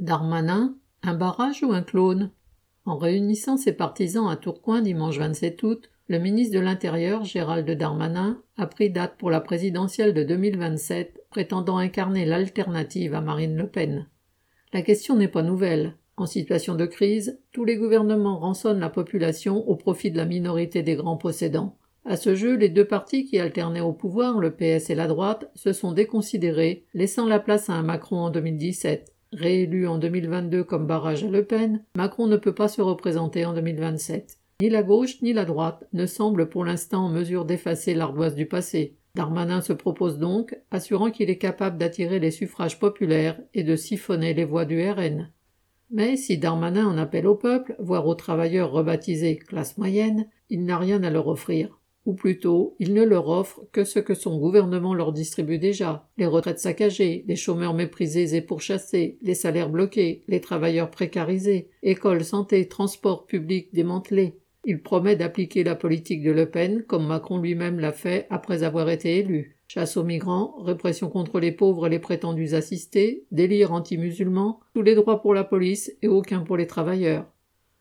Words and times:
Darmanin, 0.00 0.76
un 1.02 1.12
barrage 1.12 1.62
ou 1.62 1.72
un 1.72 1.82
clone? 1.82 2.30
En 2.86 2.96
réunissant 2.96 3.58
ses 3.58 3.74
partisans 3.74 4.28
à 4.28 4.36
Tourcoing 4.36 4.80
dimanche 4.80 5.18
27 5.18 5.62
août, 5.62 5.90
le 6.08 6.18
ministre 6.18 6.54
de 6.54 6.60
l'Intérieur, 6.60 7.22
Gérald 7.24 7.70
Darmanin, 7.70 8.40
a 8.56 8.66
pris 8.66 8.88
date 8.88 9.16
pour 9.18 9.30
la 9.30 9.42
présidentielle 9.42 10.14
de 10.14 10.22
2027, 10.22 11.26
prétendant 11.28 11.76
incarner 11.76 12.24
l'alternative 12.24 13.14
à 13.14 13.20
Marine 13.20 13.58
Le 13.58 13.66
Pen. 13.66 14.06
La 14.72 14.80
question 14.80 15.16
n'est 15.16 15.28
pas 15.28 15.42
nouvelle. 15.42 15.96
En 16.16 16.24
situation 16.24 16.76
de 16.76 16.86
crise, 16.86 17.38
tous 17.52 17.66
les 17.66 17.76
gouvernements 17.76 18.38
rançonnent 18.38 18.80
la 18.80 18.88
population 18.88 19.68
au 19.68 19.76
profit 19.76 20.10
de 20.10 20.16
la 20.16 20.24
minorité 20.24 20.82
des 20.82 20.94
grands 20.94 21.18
possédants. 21.18 21.76
À 22.06 22.16
ce 22.16 22.34
jeu, 22.34 22.56
les 22.56 22.70
deux 22.70 22.86
partis 22.86 23.26
qui 23.26 23.38
alternaient 23.38 23.80
au 23.80 23.92
pouvoir, 23.92 24.38
le 24.38 24.52
PS 24.52 24.88
et 24.88 24.94
la 24.94 25.06
droite, 25.06 25.50
se 25.54 25.74
sont 25.74 25.92
déconsidérés, 25.92 26.86
laissant 26.94 27.26
la 27.26 27.38
place 27.38 27.68
à 27.68 27.74
un 27.74 27.82
Macron 27.82 28.20
en 28.20 28.30
2017. 28.30 29.12
Réélu 29.32 29.86
en 29.86 29.98
2022 29.98 30.64
comme 30.64 30.86
barrage 30.86 31.22
à 31.22 31.28
Le 31.28 31.44
Pen, 31.44 31.84
Macron 31.96 32.26
ne 32.26 32.36
peut 32.36 32.54
pas 32.54 32.66
se 32.66 32.82
représenter 32.82 33.44
en 33.44 33.54
2027. 33.54 34.38
Ni 34.60 34.68
la 34.68 34.82
gauche 34.82 35.22
ni 35.22 35.32
la 35.32 35.44
droite 35.44 35.84
ne 35.92 36.04
semblent 36.04 36.48
pour 36.48 36.64
l'instant 36.64 37.04
en 37.04 37.08
mesure 37.08 37.44
d'effacer 37.44 37.94
l'ardoise 37.94 38.34
du 38.34 38.46
passé. 38.46 38.96
Darmanin 39.14 39.60
se 39.60 39.72
propose 39.72 40.18
donc, 40.18 40.58
assurant 40.72 41.10
qu'il 41.10 41.30
est 41.30 41.38
capable 41.38 41.78
d'attirer 41.78 42.18
les 42.18 42.32
suffrages 42.32 42.78
populaires 42.78 43.40
et 43.54 43.62
de 43.62 43.76
siphonner 43.76 44.34
les 44.34 44.44
voix 44.44 44.64
du 44.64 44.82
RN. 44.82 45.30
Mais 45.90 46.16
si 46.16 46.36
Darmanin 46.36 46.86
en 46.86 46.98
appelle 46.98 47.26
au 47.26 47.34
peuple, 47.34 47.74
voire 47.78 48.06
aux 48.06 48.14
travailleurs 48.14 48.72
rebaptisés 48.72 49.36
classe 49.36 49.78
moyenne, 49.78 50.28
il 50.48 50.64
n'a 50.64 50.78
rien 50.78 51.02
à 51.04 51.10
leur 51.10 51.28
offrir. 51.28 51.79
Ou 52.10 52.14
plutôt, 52.14 52.74
il 52.80 52.92
ne 52.92 53.04
leur 53.04 53.28
offre 53.28 53.60
que 53.70 53.84
ce 53.84 54.00
que 54.00 54.14
son 54.14 54.36
gouvernement 54.36 54.94
leur 54.94 55.12
distribue 55.12 55.60
déjà 55.60 56.08
les 56.18 56.26
retraites 56.26 56.58
saccagées, 56.58 57.24
les 57.28 57.36
chômeurs 57.36 57.72
méprisés 57.72 58.34
et 58.34 58.40
pourchassés, 58.40 59.16
les 59.22 59.36
salaires 59.36 59.68
bloqués, 59.68 60.24
les 60.26 60.40
travailleurs 60.40 60.90
précarisés, 60.90 61.68
écoles, 61.84 62.24
santé, 62.24 62.66
transports 62.66 63.26
publics 63.26 63.72
démantelés. 63.72 64.40
Il 64.64 64.82
promet 64.82 65.14
d'appliquer 65.14 65.62
la 65.62 65.76
politique 65.76 66.24
de 66.24 66.32
Le 66.32 66.50
Pen 66.50 66.82
comme 66.82 67.06
Macron 67.06 67.38
lui-même 67.38 67.78
l'a 67.78 67.92
fait 67.92 68.26
après 68.28 68.64
avoir 68.64 68.90
été 68.90 69.18
élu. 69.18 69.56
Chasse 69.68 69.96
aux 69.96 70.02
migrants, 70.02 70.56
répression 70.64 71.10
contre 71.10 71.38
les 71.38 71.52
pauvres 71.52 71.86
et 71.86 71.90
les 71.90 72.00
prétendus 72.00 72.54
assistés, 72.54 73.24
délire 73.30 73.72
anti-musulman, 73.72 74.58
tous 74.74 74.82
les 74.82 74.96
droits 74.96 75.22
pour 75.22 75.32
la 75.32 75.44
police 75.44 75.96
et 76.02 76.08
aucun 76.08 76.40
pour 76.40 76.56
les 76.56 76.66
travailleurs. 76.66 77.30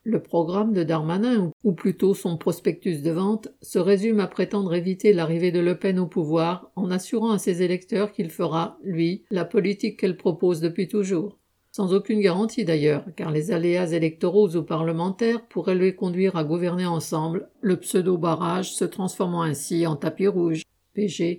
Le 0.04 0.24
programme 0.24 0.74
de 0.74 0.84
Darmanin, 0.84 1.52
ou 1.66 1.74
plutôt 1.74 2.14
son 2.14 2.38
prospectus 2.38 3.02
de 3.02 3.12
vente, 3.12 3.50
se 3.62 3.80
résume 3.80 4.22
à 4.22 4.28
prétendre 4.28 4.74
éviter 4.74 5.12
l'arrivée 5.12 5.52
de 5.52 5.60
Le 5.60 5.78
Pen 5.78 6.00
au 6.00 6.08
pouvoir 6.08 6.72
en 6.78 6.90
assurant 6.90 7.32
à 7.32 7.38
ses 7.38 7.64
électeurs 7.64 8.14
qu'il 8.14 8.30
fera, 8.30 8.78
lui, 8.82 9.26
la 9.30 9.44
politique 9.44 10.00
qu'elle 10.00 10.16
propose 10.16 10.62
depuis 10.62 10.88
toujours. 10.88 11.38
Sans 11.72 11.94
aucune 11.94 12.22
garantie 12.22 12.66
d'ailleurs, 12.66 13.06
car 13.16 13.30
les 13.30 13.52
aléas 13.52 13.92
électoraux 13.92 14.56
ou 14.56 14.64
parlementaires 14.64 15.46
pourraient 15.48 15.76
les 15.76 15.96
conduire 15.96 16.38
à 16.38 16.44
gouverner 16.44 16.86
ensemble, 16.86 17.50
le 17.62 17.78
pseudo-barrage 17.78 18.74
se 18.74 18.86
transformant 18.86 19.44
ainsi 19.44 19.86
en 19.86 19.96
tapis 19.98 20.28
rouge. 20.28 20.64
PG 20.94 21.28